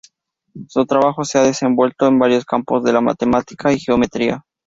[0.67, 4.43] Su trabajo se ha desenvuelto en varios campos de la matemática y geometría.